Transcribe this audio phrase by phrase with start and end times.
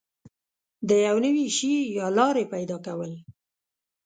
[0.87, 3.11] د یو نوي شي یا لارې پیدا کول